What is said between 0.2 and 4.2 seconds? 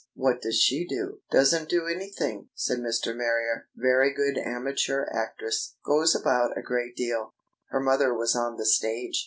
does she do?" "Doesn't do anything," said Mr. Marrier. "Very